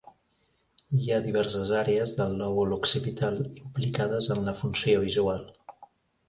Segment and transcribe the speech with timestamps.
[0.99, 5.47] Hi ha diverses àrees del lòbul occipital implicades en la funció visual.